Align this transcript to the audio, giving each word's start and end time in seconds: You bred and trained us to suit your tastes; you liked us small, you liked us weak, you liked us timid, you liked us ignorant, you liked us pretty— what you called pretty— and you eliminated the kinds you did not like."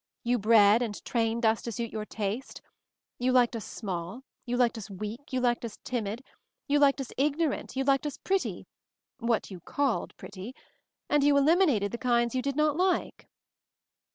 You 0.23 0.39
bred 0.39 0.81
and 0.81 1.05
trained 1.05 1.45
us 1.45 1.61
to 1.61 1.71
suit 1.71 1.91
your 1.93 2.05
tastes; 2.05 2.59
you 3.19 3.31
liked 3.31 3.55
us 3.55 3.65
small, 3.65 4.23
you 4.47 4.57
liked 4.57 4.75
us 4.79 4.89
weak, 4.89 5.31
you 5.31 5.39
liked 5.39 5.63
us 5.63 5.77
timid, 5.83 6.23
you 6.67 6.79
liked 6.79 6.99
us 6.99 7.11
ignorant, 7.17 7.75
you 7.75 7.83
liked 7.83 8.07
us 8.07 8.17
pretty— 8.17 8.65
what 9.29 9.51
you 9.51 9.59
called 9.59 10.17
pretty— 10.17 10.55
and 11.11 11.23
you 11.23 11.37
eliminated 11.37 11.91
the 11.91 11.99
kinds 11.99 12.33
you 12.33 12.41
did 12.41 12.55
not 12.55 12.75
like." 12.75 13.27